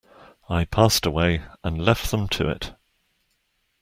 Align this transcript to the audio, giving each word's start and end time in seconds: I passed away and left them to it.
I 0.49 0.65
passed 0.65 1.05
away 1.05 1.43
and 1.63 1.77
left 1.79 2.09
them 2.09 2.27
to 2.29 2.49
it. 2.49 2.73